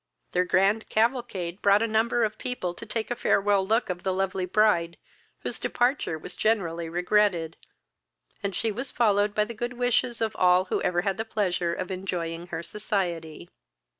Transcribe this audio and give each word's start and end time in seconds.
Their 0.31 0.45
grand 0.45 0.89
cavalcade 0.89 1.61
brought 1.61 1.83
a 1.83 1.87
number 1.87 2.23
of 2.23 2.39
people 2.39 2.73
to 2.73 2.87
take 2.87 3.11
a 3.11 3.15
farewell 3.15 3.67
look 3.67 3.87
of 3.87 4.01
the 4.01 4.11
lovely 4.11 4.47
bride, 4.47 4.97
whose 5.41 5.59
departure 5.59 6.17
was 6.17 6.35
generally 6.35 6.89
regretted; 6.89 7.55
and 8.41 8.55
she 8.55 8.71
was 8.71 8.91
followed 8.91 9.35
by 9.35 9.45
the 9.45 9.53
good 9.53 9.73
wishes 9.73 10.19
of 10.19 10.35
all 10.37 10.65
who 10.65 10.81
ever 10.81 11.01
had 11.01 11.17
the 11.17 11.23
pleasure 11.25 11.75
of 11.75 11.91
enjoying 11.91 12.47
her 12.47 12.63
society. 12.63 13.47